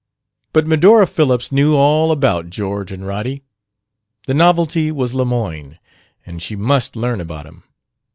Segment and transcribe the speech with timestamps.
[0.51, 3.43] But Medora Phillips knew all about George and Roddy.
[4.25, 5.77] The novelty was Lemoyne,
[6.25, 7.61] and she must learn about him.